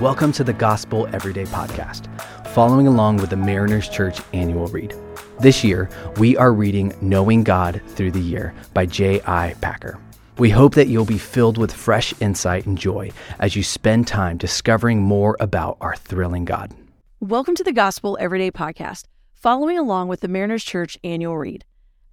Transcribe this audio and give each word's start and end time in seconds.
Welcome 0.00 0.30
to 0.34 0.44
the 0.44 0.52
Gospel 0.52 1.08
Everyday 1.12 1.42
Podcast, 1.42 2.06
following 2.50 2.86
along 2.86 3.16
with 3.16 3.30
the 3.30 3.36
Mariners 3.36 3.88
Church 3.88 4.20
annual 4.32 4.68
read. 4.68 4.94
This 5.40 5.64
year, 5.64 5.90
we 6.18 6.36
are 6.36 6.52
reading 6.52 6.94
Knowing 7.00 7.42
God 7.42 7.82
Through 7.88 8.12
the 8.12 8.20
Year 8.20 8.54
by 8.74 8.86
J.I. 8.86 9.56
Packer. 9.60 9.98
We 10.38 10.50
hope 10.50 10.76
that 10.76 10.86
you'll 10.86 11.04
be 11.04 11.18
filled 11.18 11.58
with 11.58 11.72
fresh 11.72 12.14
insight 12.20 12.64
and 12.64 12.78
joy 12.78 13.10
as 13.40 13.56
you 13.56 13.64
spend 13.64 14.06
time 14.06 14.36
discovering 14.36 15.02
more 15.02 15.36
about 15.40 15.78
our 15.80 15.96
thrilling 15.96 16.44
God. 16.44 16.72
Welcome 17.18 17.56
to 17.56 17.64
the 17.64 17.72
Gospel 17.72 18.16
Everyday 18.20 18.52
Podcast, 18.52 19.06
following 19.34 19.80
along 19.80 20.06
with 20.06 20.20
the 20.20 20.28
Mariners 20.28 20.62
Church 20.62 20.96
annual 21.02 21.36
read. 21.36 21.64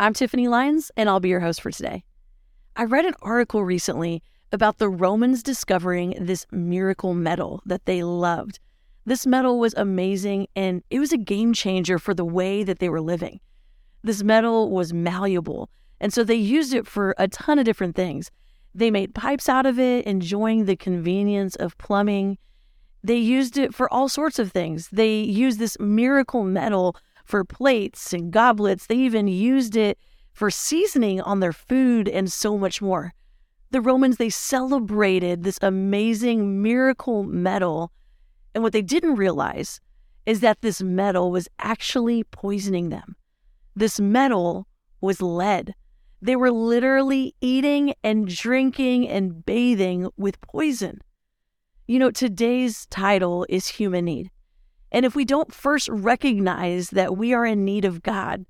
I'm 0.00 0.14
Tiffany 0.14 0.48
Lyons, 0.48 0.90
and 0.96 1.10
I'll 1.10 1.20
be 1.20 1.28
your 1.28 1.40
host 1.40 1.60
for 1.60 1.70
today. 1.70 2.04
I 2.76 2.84
read 2.84 3.04
an 3.04 3.14
article 3.20 3.62
recently 3.62 4.22
about 4.52 4.78
the 4.78 4.88
Romans 4.88 5.42
discovering 5.42 6.14
this 6.20 6.46
miracle 6.50 7.14
metal 7.14 7.62
that 7.66 7.86
they 7.86 8.02
loved. 8.02 8.60
This 9.06 9.26
metal 9.26 9.58
was 9.58 9.74
amazing 9.74 10.46
and 10.56 10.82
it 10.90 10.98
was 10.98 11.12
a 11.12 11.18
game 11.18 11.52
changer 11.52 11.98
for 11.98 12.14
the 12.14 12.24
way 12.24 12.62
that 12.62 12.78
they 12.78 12.88
were 12.88 13.00
living. 13.00 13.40
This 14.02 14.22
metal 14.22 14.70
was 14.70 14.92
malleable, 14.92 15.70
and 16.00 16.12
so 16.12 16.24
they 16.24 16.34
used 16.34 16.74
it 16.74 16.86
for 16.86 17.14
a 17.18 17.28
ton 17.28 17.58
of 17.58 17.64
different 17.64 17.96
things. 17.96 18.30
They 18.74 18.90
made 18.90 19.14
pipes 19.14 19.48
out 19.48 19.66
of 19.66 19.78
it, 19.78 20.04
enjoying 20.04 20.64
the 20.64 20.76
convenience 20.76 21.56
of 21.56 21.78
plumbing. 21.78 22.38
They 23.02 23.16
used 23.16 23.56
it 23.56 23.74
for 23.74 23.92
all 23.92 24.08
sorts 24.08 24.38
of 24.38 24.52
things. 24.52 24.88
They 24.90 25.20
used 25.20 25.58
this 25.58 25.78
miracle 25.78 26.44
metal 26.44 26.96
for 27.24 27.44
plates 27.44 28.12
and 28.12 28.30
goblets. 28.30 28.86
They 28.86 28.96
even 28.96 29.26
used 29.26 29.76
it 29.76 29.98
for 30.32 30.50
seasoning 30.50 31.20
on 31.20 31.40
their 31.40 31.52
food 31.52 32.08
and 32.08 32.30
so 32.30 32.58
much 32.58 32.82
more 32.82 33.14
the 33.74 33.80
Romans, 33.80 34.18
they 34.18 34.30
celebrated 34.30 35.42
this 35.42 35.58
amazing 35.60 36.62
miracle 36.62 37.24
metal. 37.24 37.90
And 38.54 38.62
what 38.62 38.72
they 38.72 38.82
didn't 38.82 39.16
realize 39.16 39.80
is 40.26 40.38
that 40.40 40.62
this 40.62 40.80
metal 40.80 41.32
was 41.32 41.48
actually 41.58 42.22
poisoning 42.22 42.90
them. 42.90 43.16
This 43.74 43.98
metal 43.98 44.68
was 45.00 45.20
lead. 45.20 45.74
They 46.22 46.36
were 46.36 46.52
literally 46.52 47.34
eating 47.40 47.94
and 48.04 48.28
drinking 48.28 49.08
and 49.08 49.44
bathing 49.44 50.08
with 50.16 50.40
poison. 50.40 51.00
You 51.88 51.98
know, 51.98 52.12
today's 52.12 52.86
title 52.86 53.44
is 53.48 53.66
Human 53.66 54.04
Need. 54.04 54.30
And 54.92 55.04
if 55.04 55.16
we 55.16 55.24
don't 55.24 55.52
first 55.52 55.88
recognize 55.88 56.90
that 56.90 57.16
we 57.16 57.34
are 57.34 57.44
in 57.44 57.64
need 57.64 57.84
of 57.84 58.04
God, 58.04 58.46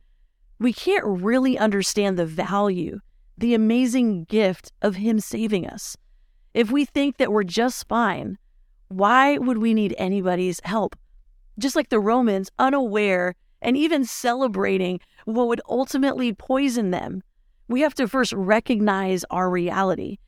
we 0.59 0.75
can't 0.75 1.07
really 1.07 1.57
understand 1.57 2.19
the 2.19 2.27
value 2.27 3.01
the 3.37 3.55
amazing 3.55 4.25
gift 4.25 4.73
of 4.83 4.97
Him 4.97 5.21
saving 5.21 5.67
us. 5.67 5.97
If 6.53 6.71
we 6.71 6.85
think 6.85 7.17
that 7.17 7.33
we're 7.33 7.45
just 7.45 7.89
fine, 7.89 8.39
why 8.89 9.39
would 9.39 9.59
we 9.59 9.75
need 9.75 9.95
anybody's 9.99 10.61
help? 10.65 10.97
Just 11.59 11.77
like 11.77 11.89
the 11.89 12.01
Romans, 12.01 12.51
unaware 12.59 13.35
and 13.61 13.77
even 13.77 14.05
celebrating 14.05 15.01
what 15.25 15.49
would 15.49 15.61
ultimately 15.69 16.33
poison 16.33 16.91
them, 16.91 17.23
we 17.67 17.81
have 17.81 17.95
to 17.95 18.07
first 18.07 18.33
recognize 18.35 19.25
our 19.31 19.51
reality. 19.51 20.19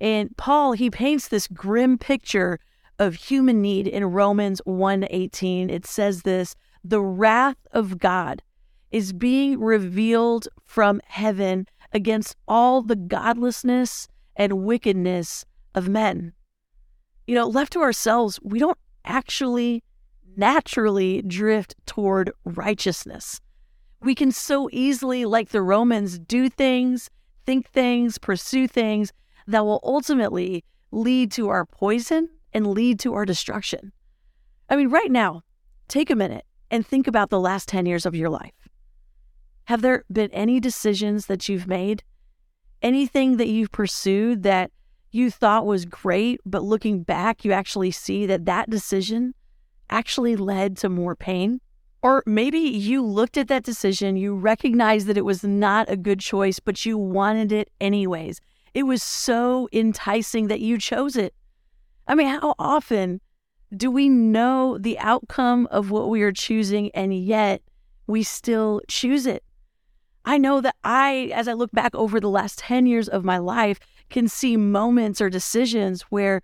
And 0.00 0.36
Paul, 0.36 0.72
he 0.72 0.90
paints 0.90 1.28
this 1.28 1.46
grim 1.46 1.98
picture 1.98 2.58
of 2.98 3.14
human 3.14 3.62
need 3.62 3.86
in 3.86 4.04
Romans 4.04 4.60
1:18. 4.66 5.70
It 5.70 5.86
says 5.86 6.22
this, 6.22 6.56
the 6.82 7.00
wrath 7.00 7.56
of 7.72 7.98
God 7.98 8.42
is 8.90 9.12
being 9.12 9.60
revealed 9.60 10.48
from 10.64 11.00
heaven 11.06 11.66
against 11.92 12.36
all 12.46 12.82
the 12.82 12.96
godlessness 12.96 14.08
and 14.36 14.64
wickedness 14.64 15.44
of 15.74 15.88
men. 15.88 16.32
You 17.26 17.34
know, 17.34 17.46
left 17.46 17.72
to 17.74 17.80
ourselves, 17.80 18.40
we 18.42 18.58
don't 18.58 18.78
actually 19.04 19.82
naturally 20.36 21.22
drift 21.22 21.74
toward 21.86 22.32
righteousness. 22.44 23.40
We 24.00 24.14
can 24.14 24.32
so 24.32 24.68
easily, 24.72 25.24
like 25.24 25.50
the 25.50 25.62
Romans, 25.62 26.18
do 26.18 26.48
things, 26.48 27.10
think 27.44 27.68
things, 27.68 28.18
pursue 28.18 28.66
things 28.66 29.12
that 29.46 29.64
will 29.64 29.80
ultimately 29.82 30.64
lead 30.90 31.32
to 31.32 31.48
our 31.48 31.66
poison 31.66 32.28
and 32.52 32.68
lead 32.68 32.98
to 33.00 33.14
our 33.14 33.24
destruction. 33.24 33.92
I 34.68 34.76
mean, 34.76 34.88
right 34.88 35.10
now, 35.10 35.42
take 35.88 36.10
a 36.10 36.16
minute 36.16 36.44
and 36.70 36.86
think 36.86 37.06
about 37.06 37.30
the 37.30 37.40
last 37.40 37.68
10 37.68 37.86
years 37.86 38.06
of 38.06 38.14
your 38.14 38.30
life. 38.30 38.59
Have 39.64 39.82
there 39.82 40.04
been 40.12 40.30
any 40.32 40.60
decisions 40.60 41.26
that 41.26 41.48
you've 41.48 41.66
made? 41.66 42.02
Anything 42.82 43.36
that 43.36 43.48
you've 43.48 43.72
pursued 43.72 44.42
that 44.42 44.70
you 45.12 45.30
thought 45.30 45.66
was 45.66 45.84
great, 45.84 46.40
but 46.46 46.62
looking 46.62 47.02
back, 47.02 47.44
you 47.44 47.52
actually 47.52 47.90
see 47.90 48.26
that 48.26 48.46
that 48.46 48.70
decision 48.70 49.34
actually 49.90 50.36
led 50.36 50.76
to 50.78 50.88
more 50.88 51.16
pain? 51.16 51.60
Or 52.02 52.22
maybe 52.26 52.58
you 52.58 53.04
looked 53.04 53.36
at 53.36 53.48
that 53.48 53.64
decision, 53.64 54.16
you 54.16 54.34
recognized 54.34 55.06
that 55.08 55.18
it 55.18 55.24
was 55.24 55.44
not 55.44 55.90
a 55.90 55.96
good 55.96 56.20
choice, 56.20 56.58
but 56.58 56.86
you 56.86 56.96
wanted 56.96 57.52
it 57.52 57.70
anyways. 57.80 58.40
It 58.72 58.84
was 58.84 59.02
so 59.02 59.68
enticing 59.72 60.46
that 60.46 60.60
you 60.60 60.78
chose 60.78 61.16
it. 61.16 61.34
I 62.06 62.14
mean, 62.14 62.28
how 62.28 62.54
often 62.58 63.20
do 63.76 63.90
we 63.90 64.08
know 64.08 64.78
the 64.78 64.98
outcome 64.98 65.68
of 65.70 65.90
what 65.90 66.08
we 66.08 66.22
are 66.22 66.32
choosing 66.32 66.90
and 66.92 67.14
yet 67.14 67.62
we 68.06 68.22
still 68.22 68.80
choose 68.88 69.26
it? 69.26 69.44
I 70.24 70.38
know 70.38 70.60
that 70.60 70.76
I, 70.84 71.30
as 71.34 71.48
I 71.48 71.54
look 71.54 71.72
back 71.72 71.94
over 71.94 72.20
the 72.20 72.28
last 72.28 72.58
10 72.58 72.86
years 72.86 73.08
of 73.08 73.24
my 73.24 73.38
life, 73.38 73.78
can 74.10 74.28
see 74.28 74.56
moments 74.56 75.20
or 75.20 75.30
decisions 75.30 76.02
where, 76.02 76.42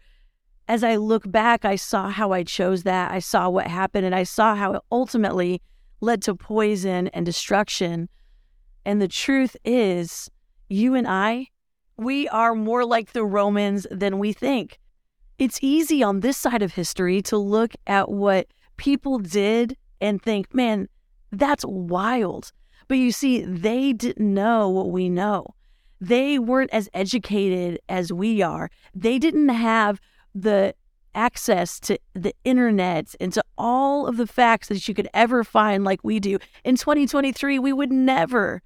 as 0.69 0.83
I 0.83 0.97
look 0.97 1.31
back, 1.31 1.65
I 1.65 1.77
saw 1.77 2.09
how 2.09 2.33
I 2.33 2.43
chose 2.43 2.85
that. 2.85 3.11
I 3.11 3.19
saw 3.19 3.49
what 3.49 3.67
happened, 3.67 4.07
and 4.07 4.15
I 4.15 4.23
saw 4.23 4.55
how 4.55 4.73
it 4.75 4.83
ultimately 4.91 5.61
led 6.01 6.23
to 6.23 6.35
poison 6.35 7.09
and 7.09 7.27
destruction. 7.27 8.09
And 8.85 9.03
the 9.03 9.09
truth 9.09 9.57
is, 9.65 10.31
you 10.69 10.95
and 10.95 11.07
I, 11.07 11.49
we 11.97 12.29
are 12.29 12.55
more 12.55 12.85
like 12.85 13.13
the 13.13 13.25
Romans 13.25 13.87
than 13.91 14.19
we 14.19 14.33
think. 14.33 14.79
It's 15.39 15.59
easy 15.63 16.03
on 16.03 16.21
this 16.21 16.37
side 16.37 16.63
of 16.63 16.75
history 16.75 17.21
to 17.23 17.37
look 17.37 17.75
at 17.87 18.11
what 18.11 18.49
people 18.77 19.19
did 19.19 19.77
and 20.01 20.21
think, 20.21 20.55
man, 20.55 20.89
that's 21.31 21.65
wild. 21.67 22.53
But 22.89 22.99
you 22.99 23.13
see, 23.13 23.43
they 23.43 23.93
didn't 23.93 24.33
know 24.33 24.69
what 24.69 24.91
we 24.91 25.09
know. 25.09 25.55
They 26.01 26.39
weren't 26.39 26.71
as 26.73 26.89
educated 26.95 27.81
as 27.89 28.13
we 28.13 28.43
are. 28.43 28.71
They 28.95 29.19
didn't 29.19 29.49
have 29.49 30.01
the 30.35 30.75
access 31.15 31.81
to 31.81 31.99
the 32.15 32.35
internet 32.45 33.15
and 33.19 33.33
to 33.33 33.43
all 33.57 34.07
of 34.07 34.19
the 34.19 34.27
facts 34.27 34.69
that 34.69 34.87
you 34.87 34.95
could 34.95 35.09
ever 35.15 35.43
find 35.43 35.83
like 35.83 36.01
we 36.03 36.21
do. 36.21 36.39
In 36.63 36.77
2023, 36.77 37.59
we 37.59 37.73
would 37.73 37.91
never 37.91 38.63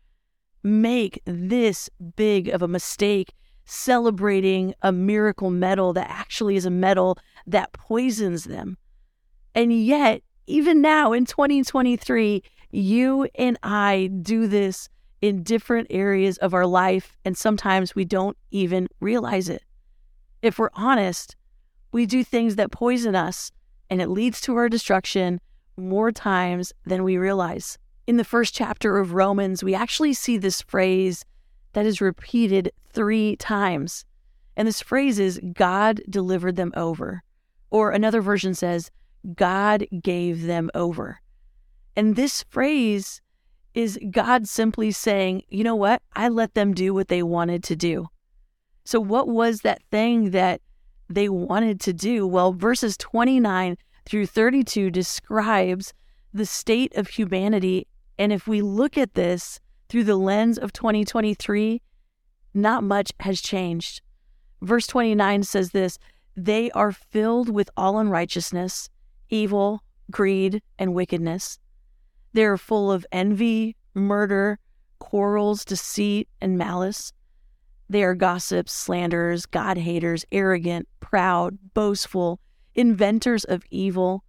make 0.62 1.22
this 1.24 1.88
big 2.16 2.48
of 2.48 2.60
a 2.60 2.68
mistake 2.68 3.32
celebrating 3.64 4.74
a 4.82 4.90
miracle 4.90 5.50
metal 5.50 5.92
that 5.92 6.10
actually 6.10 6.56
is 6.56 6.66
a 6.66 6.70
metal 6.70 7.16
that 7.46 7.72
poisons 7.72 8.44
them. 8.44 8.76
And 9.54 9.72
yet, 9.72 10.22
even 10.46 10.80
now 10.80 11.12
in 11.12 11.24
2023, 11.24 12.42
you 12.70 13.28
and 13.34 13.58
I 13.62 14.10
do 14.22 14.46
this 14.46 14.88
in 15.20 15.42
different 15.42 15.88
areas 15.90 16.38
of 16.38 16.54
our 16.54 16.66
life, 16.66 17.16
and 17.24 17.36
sometimes 17.36 17.94
we 17.94 18.04
don't 18.04 18.36
even 18.50 18.88
realize 19.00 19.48
it. 19.48 19.62
If 20.42 20.58
we're 20.58 20.70
honest, 20.74 21.36
we 21.92 22.06
do 22.06 22.24
things 22.24 22.56
that 22.56 22.70
poison 22.70 23.14
us, 23.14 23.52
and 23.90 24.00
it 24.00 24.08
leads 24.08 24.40
to 24.42 24.56
our 24.56 24.68
destruction 24.68 25.40
more 25.76 26.12
times 26.12 26.72
than 26.86 27.04
we 27.04 27.16
realize. 27.16 27.78
In 28.06 28.16
the 28.16 28.24
first 28.24 28.54
chapter 28.54 28.98
of 28.98 29.12
Romans, 29.12 29.62
we 29.62 29.74
actually 29.74 30.14
see 30.14 30.38
this 30.38 30.62
phrase 30.62 31.24
that 31.72 31.86
is 31.86 32.00
repeated 32.00 32.72
three 32.92 33.36
times. 33.36 34.04
And 34.56 34.66
this 34.66 34.80
phrase 34.80 35.18
is 35.18 35.40
God 35.52 36.00
delivered 36.08 36.56
them 36.56 36.72
over. 36.76 37.22
Or 37.70 37.92
another 37.92 38.20
version 38.20 38.54
says, 38.54 38.90
God 39.34 39.86
gave 40.02 40.42
them 40.46 40.70
over. 40.74 41.20
And 42.00 42.16
this 42.16 42.44
phrase 42.48 43.20
is 43.74 43.98
God 44.10 44.48
simply 44.48 44.90
saying, 44.90 45.42
you 45.50 45.62
know 45.62 45.76
what? 45.76 46.00
I 46.16 46.30
let 46.30 46.54
them 46.54 46.72
do 46.72 46.94
what 46.94 47.08
they 47.08 47.22
wanted 47.22 47.62
to 47.64 47.76
do. 47.76 48.08
So, 48.86 48.98
what 48.98 49.28
was 49.28 49.60
that 49.60 49.82
thing 49.90 50.30
that 50.30 50.62
they 51.10 51.28
wanted 51.28 51.78
to 51.80 51.92
do? 51.92 52.26
Well, 52.26 52.54
verses 52.54 52.96
29 52.96 53.76
through 54.06 54.24
32 54.24 54.90
describes 54.90 55.92
the 56.32 56.46
state 56.46 56.96
of 56.96 57.06
humanity. 57.06 57.86
And 58.18 58.32
if 58.32 58.48
we 58.48 58.62
look 58.62 58.96
at 58.96 59.12
this 59.12 59.60
through 59.90 60.04
the 60.04 60.16
lens 60.16 60.56
of 60.56 60.72
2023, 60.72 61.82
not 62.54 62.82
much 62.82 63.12
has 63.20 63.42
changed. 63.42 64.00
Verse 64.62 64.86
29 64.86 65.42
says 65.42 65.72
this 65.72 65.98
They 66.34 66.70
are 66.70 66.92
filled 66.92 67.50
with 67.50 67.68
all 67.76 67.98
unrighteousness, 67.98 68.88
evil, 69.28 69.82
greed, 70.10 70.62
and 70.78 70.94
wickedness. 70.94 71.58
They 72.32 72.44
are 72.44 72.56
full 72.56 72.92
of 72.92 73.06
envy, 73.12 73.76
murder, 73.94 74.58
quarrels, 74.98 75.64
deceit, 75.64 76.28
and 76.40 76.56
malice. 76.56 77.12
They 77.88 78.04
are 78.04 78.14
gossips, 78.14 78.72
slanderers, 78.72 79.46
God 79.46 79.76
haters, 79.76 80.24
arrogant, 80.30 80.88
proud, 81.00 81.58
boastful, 81.74 82.38
inventors 82.74 83.44
of 83.44 83.64
evil, 83.70 84.22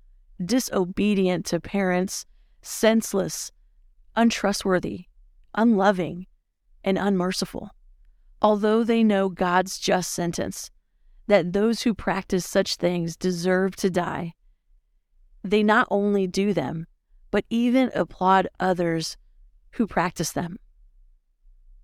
disobedient 0.43 1.45
to 1.47 1.59
parents, 1.59 2.25
senseless, 2.63 3.51
untrustworthy, 4.15 5.05
unloving, 5.53 6.25
and 6.83 6.97
unmerciful. 6.97 7.69
Although 8.41 8.83
they 8.83 9.03
know 9.03 9.29
God's 9.29 9.77
just 9.77 10.11
sentence, 10.11 10.71
that 11.27 11.53
those 11.53 11.83
who 11.83 11.93
practice 11.93 12.45
such 12.45 12.77
things 12.77 13.15
deserve 13.15 13.75
to 13.75 13.91
die, 13.91 14.33
they 15.43 15.61
not 15.61 15.87
only 15.91 16.25
do 16.25 16.53
them, 16.53 16.87
but 17.31 17.45
even 17.49 17.89
applaud 17.95 18.47
others 18.59 19.17
who 19.71 19.87
practice 19.87 20.33
them. 20.33 20.59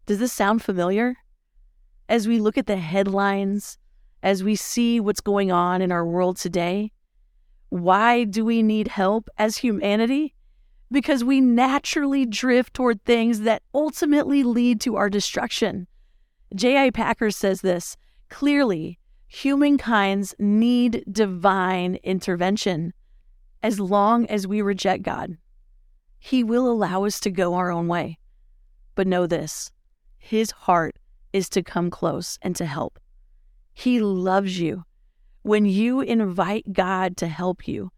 Does 0.05 0.19
this 0.19 0.33
sound 0.33 0.61
familiar? 0.61 1.15
As 2.09 2.27
we 2.27 2.39
look 2.39 2.57
at 2.57 2.67
the 2.67 2.77
headlines, 2.77 3.77
as 4.21 4.43
we 4.43 4.55
see 4.55 4.99
what's 4.99 5.21
going 5.21 5.51
on 5.51 5.81
in 5.81 5.91
our 5.91 6.05
world 6.05 6.37
today, 6.37 6.91
why 7.69 8.23
do 8.23 8.45
we 8.45 8.61
need 8.61 8.87
help 8.87 9.29
as 9.37 9.57
humanity? 9.57 10.33
Because 10.89 11.23
we 11.23 11.41
naturally 11.41 12.25
drift 12.25 12.73
toward 12.73 13.03
things 13.03 13.41
that 13.41 13.63
ultimately 13.73 14.43
lead 14.43 14.79
to 14.81 14.95
our 14.95 15.09
destruction. 15.09 15.87
J.I. 16.55 16.91
Packer 16.91 17.31
says 17.31 17.61
this 17.61 17.97
clearly 18.29 18.99
humankind's 19.27 20.33
need 20.39 21.03
divine 21.11 21.95
intervention 22.03 22.93
as 23.63 23.79
long 23.79 24.25
as 24.27 24.47
we 24.47 24.61
reject 24.61 25.03
God. 25.03 25.37
He 26.19 26.43
will 26.43 26.69
allow 26.69 27.05
us 27.05 27.19
to 27.21 27.31
go 27.31 27.53
our 27.53 27.71
own 27.71 27.87
way. 27.87 28.17
But 28.95 29.07
know 29.07 29.27
this 29.27 29.71
His 30.17 30.51
heart 30.51 30.97
is 31.33 31.49
to 31.49 31.63
come 31.63 31.89
close 31.89 32.37
and 32.41 32.55
to 32.55 32.65
help. 32.65 32.99
He 33.73 33.99
loves 33.99 34.59
you. 34.59 34.83
When 35.43 35.65
you 35.65 36.01
invite 36.01 36.73
God 36.73 37.15
to 37.17 37.27
help 37.27 37.67
you 37.67 37.91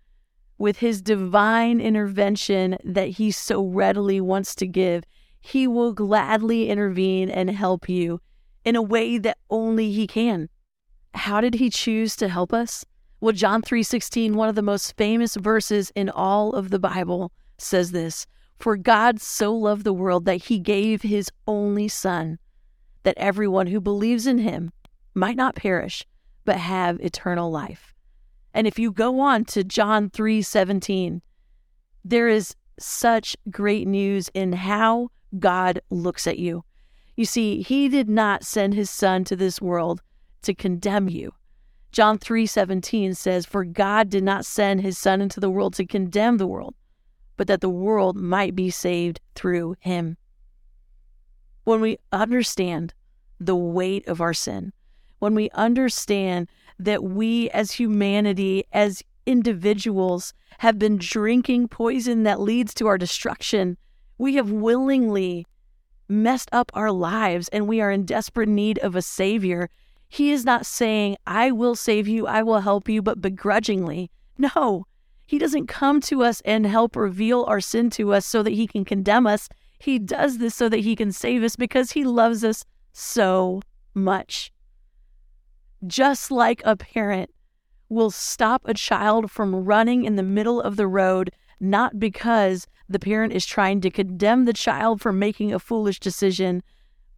with 0.57 0.77
His 0.79 1.01
divine 1.01 1.79
intervention 1.79 2.77
that 2.83 3.09
He 3.09 3.31
so 3.31 3.65
readily 3.65 4.19
wants 4.21 4.53
to 4.55 4.67
give, 4.67 5.03
He 5.39 5.67
will 5.67 5.93
gladly 5.93 6.69
intervene 6.69 7.29
and 7.29 7.49
help 7.49 7.87
you 7.87 8.19
in 8.65 8.75
a 8.75 8.81
way 8.81 9.17
that 9.17 9.37
only 9.49 9.91
He 9.91 10.05
can. 10.05 10.49
How 11.13 11.41
did 11.41 11.55
He 11.55 11.69
choose 11.69 12.15
to 12.17 12.27
help 12.27 12.53
us? 12.53 12.85
Well, 13.21 13.33
John 13.33 13.61
3:16, 13.61 14.35
one 14.35 14.47
of 14.47 14.55
the 14.55 14.61
most 14.61 14.95
famous 14.95 15.35
verses 15.35 15.91
in 15.93 16.09
all 16.09 16.53
of 16.53 16.69
the 16.69 16.79
Bible, 16.79 17.33
says 17.57 17.91
this, 17.91 18.25
"For 18.57 18.77
God 18.77 19.19
so 19.19 19.53
loved 19.53 19.83
the 19.83 19.93
world 19.93 20.23
that 20.25 20.43
he 20.43 20.57
gave 20.57 21.01
his 21.01 21.29
only 21.45 21.89
son, 21.89 22.39
that 23.03 23.17
everyone 23.17 23.67
who 23.67 23.81
believes 23.81 24.25
in 24.25 24.37
him 24.37 24.71
might 25.13 25.35
not 25.35 25.55
perish, 25.55 26.05
but 26.45 26.57
have 26.57 26.99
eternal 27.01 27.51
life." 27.51 27.93
And 28.53 28.65
if 28.67 28.79
you 28.79 28.91
go 28.91 29.19
on 29.19 29.43
to 29.45 29.65
John 29.65 30.09
3:17, 30.09 31.21
there 32.05 32.29
is 32.29 32.55
such 32.79 33.35
great 33.49 33.85
news 33.85 34.29
in 34.33 34.53
how 34.53 35.09
God 35.37 35.81
looks 35.89 36.25
at 36.25 36.39
you. 36.39 36.63
You 37.17 37.25
see, 37.25 37.61
he 37.61 37.89
did 37.89 38.09
not 38.09 38.45
send 38.45 38.73
his 38.73 38.89
son 38.89 39.25
to 39.25 39.35
this 39.35 39.61
world 39.61 40.01
to 40.43 40.53
condemn 40.53 41.09
you, 41.09 41.33
John 41.91 42.19
3:17 42.19 43.15
says, 43.15 43.45
"For 43.45 43.65
God 43.65 44.09
did 44.09 44.23
not 44.23 44.45
send 44.45 44.81
his 44.81 44.97
son 44.97 45.21
into 45.21 45.39
the 45.39 45.49
world 45.49 45.73
to 45.75 45.85
condemn 45.85 46.37
the 46.37 46.47
world, 46.47 46.75
but 47.35 47.47
that 47.47 47.61
the 47.61 47.69
world 47.69 48.15
might 48.15 48.55
be 48.55 48.69
saved 48.69 49.19
through 49.33 49.75
him." 49.79 50.17
When 51.63 51.81
we 51.81 51.97
understand 52.11 52.93
the 53.39 53.55
weight 53.55 54.07
of 54.07 54.21
our 54.21 54.33
sin, 54.33 54.73
when 55.19 55.33
we 55.33 55.49
understand 55.51 56.47
that 56.77 57.03
we 57.03 57.49
as 57.49 57.71
humanity, 57.73 58.63
as 58.71 59.03
individuals, 59.25 60.33
have 60.59 60.77
been 60.77 60.97
drinking 60.97 61.67
poison 61.67 62.23
that 62.23 62.39
leads 62.39 62.73
to 62.75 62.87
our 62.87 62.97
destruction, 62.97 63.77
we 64.17 64.35
have 64.35 64.51
willingly 64.51 65.45
messed 66.07 66.49
up 66.51 66.71
our 66.73 66.91
lives 66.91 67.47
and 67.49 67.67
we 67.67 67.81
are 67.81 67.91
in 67.91 68.05
desperate 68.05 68.49
need 68.49 68.77
of 68.79 68.95
a 68.95 69.01
savior 69.01 69.69
he 70.09 70.31
is 70.31 70.43
not 70.43 70.65
saying, 70.65 71.17
I 71.27 71.51
will 71.51 71.75
save 71.75 72.07
you, 72.07 72.25
I 72.25 72.41
will 72.41 72.61
help 72.61 72.89
you, 72.89 73.01
but 73.01 73.21
begrudgingly. 73.21 74.09
No, 74.39 74.85
He 75.27 75.37
doesn't 75.37 75.67
come 75.67 76.01
to 76.01 76.23
us 76.23 76.41
and 76.43 76.65
help 76.65 76.95
reveal 76.95 77.45
our 77.47 77.61
sin 77.61 77.91
to 77.91 78.13
us 78.13 78.25
so 78.25 78.41
that 78.41 78.53
He 78.53 78.65
can 78.65 78.83
condemn 78.83 79.27
us. 79.27 79.47
He 79.77 79.99
does 79.99 80.39
this 80.39 80.55
so 80.55 80.67
that 80.67 80.79
He 80.79 80.95
can 80.95 81.11
save 81.11 81.43
us 81.43 81.55
because 81.55 81.91
He 81.91 82.03
loves 82.03 82.43
us 82.43 82.65
so 82.91 83.61
much. 83.93 84.51
Just 85.85 86.31
like 86.31 86.63
a 86.65 86.75
parent 86.75 87.29
will 87.87 88.11
stop 88.11 88.63
a 88.65 88.73
child 88.73 89.29
from 89.29 89.63
running 89.63 90.05
in 90.05 90.15
the 90.15 90.23
middle 90.23 90.59
of 90.59 90.75
the 90.75 90.87
road, 90.87 91.31
not 91.59 91.99
because 91.99 92.65
the 92.89 92.99
parent 92.99 93.31
is 93.31 93.45
trying 93.45 93.79
to 93.81 93.91
condemn 93.91 94.45
the 94.45 94.53
child 94.53 95.01
for 95.01 95.13
making 95.13 95.53
a 95.53 95.59
foolish 95.59 95.99
decision, 95.99 96.63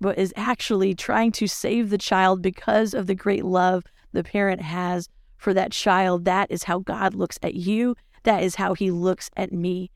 but 0.02 0.18
is 0.18 0.34
actually 0.36 0.96
trying 0.96 1.32
to 1.32 1.48
save 1.48 1.90
the 1.90 1.98
child 1.98 2.42
because 2.42 2.94
of 2.94 3.06
the 3.08 3.16
great 3.16 3.46
love 3.46 3.84
the 4.12 4.24
parent 4.24 4.62
has 4.62 5.08
for 5.38 5.54
that 5.54 5.72
child. 5.72 6.26
That 6.26 6.52
is 6.52 6.64
how 6.64 6.80
God 6.80 7.14
looks 7.14 7.40
at 7.44 7.54
you. 7.54 7.96
That 8.24 8.44
is 8.44 8.56
how 8.56 8.74
he 8.74 8.92
looks 8.92 9.30
at 9.38 9.54
me. 9.54 9.92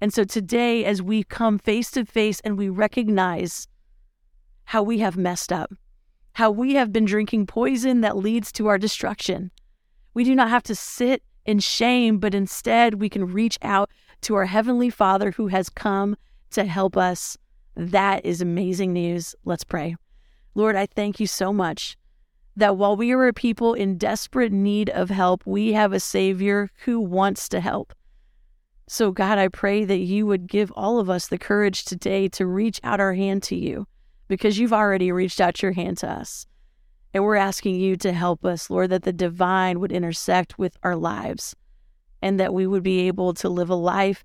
And 0.00 0.14
so 0.14 0.22
today, 0.22 0.84
as 0.84 1.02
we 1.02 1.24
come 1.24 1.58
face 1.58 1.90
to 1.90 2.04
face 2.04 2.40
and 2.40 2.56
we 2.56 2.68
recognize 2.68 3.66
how 4.64 4.82
we 4.82 4.98
have 4.98 5.16
messed 5.16 5.52
up, 5.52 5.72
how 6.34 6.52
we 6.52 6.74
have 6.74 6.92
been 6.92 7.04
drinking 7.04 7.46
poison 7.46 8.00
that 8.02 8.16
leads 8.16 8.52
to 8.52 8.68
our 8.68 8.78
destruction, 8.78 9.50
we 10.14 10.22
do 10.22 10.36
not 10.36 10.50
have 10.50 10.62
to 10.64 10.74
sit 10.74 11.22
in 11.46 11.58
shame, 11.58 12.18
but 12.18 12.34
instead 12.34 12.94
we 12.94 13.08
can 13.08 13.32
reach 13.32 13.58
out 13.62 13.90
to 14.22 14.36
our 14.36 14.46
Heavenly 14.46 14.90
Father 14.90 15.32
who 15.32 15.48
has 15.48 15.68
come 15.68 16.16
to 16.50 16.64
help 16.64 16.96
us 16.96 17.36
that 17.78 18.26
is 18.26 18.40
amazing 18.40 18.92
news. 18.92 19.36
Let's 19.44 19.62
pray. 19.62 19.94
Lord, 20.56 20.74
I 20.74 20.86
thank 20.86 21.20
you 21.20 21.28
so 21.28 21.52
much 21.52 21.96
that 22.56 22.76
while 22.76 22.96
we 22.96 23.12
are 23.12 23.28
a 23.28 23.32
people 23.32 23.72
in 23.72 23.96
desperate 23.96 24.50
need 24.50 24.90
of 24.90 25.10
help, 25.10 25.46
we 25.46 25.72
have 25.74 25.92
a 25.92 26.00
Savior 26.00 26.70
who 26.84 26.98
wants 26.98 27.48
to 27.50 27.60
help. 27.60 27.94
So, 28.88 29.12
God, 29.12 29.38
I 29.38 29.46
pray 29.46 29.84
that 29.84 29.98
you 29.98 30.26
would 30.26 30.48
give 30.48 30.72
all 30.72 30.98
of 30.98 31.08
us 31.08 31.28
the 31.28 31.38
courage 31.38 31.84
today 31.84 32.26
to 32.30 32.46
reach 32.46 32.80
out 32.82 32.98
our 32.98 33.14
hand 33.14 33.44
to 33.44 33.54
you 33.54 33.86
because 34.26 34.58
you've 34.58 34.72
already 34.72 35.12
reached 35.12 35.40
out 35.40 35.62
your 35.62 35.72
hand 35.72 35.98
to 35.98 36.10
us. 36.10 36.46
And 37.14 37.22
we're 37.22 37.36
asking 37.36 37.76
you 37.76 37.96
to 37.98 38.12
help 38.12 38.44
us, 38.44 38.70
Lord, 38.70 38.90
that 38.90 39.04
the 39.04 39.12
divine 39.12 39.78
would 39.78 39.92
intersect 39.92 40.58
with 40.58 40.76
our 40.82 40.96
lives 40.96 41.54
and 42.22 42.40
that 42.40 42.52
we 42.52 42.66
would 42.66 42.82
be 42.82 43.06
able 43.06 43.34
to 43.34 43.48
live 43.48 43.70
a 43.70 43.76
life 43.76 44.24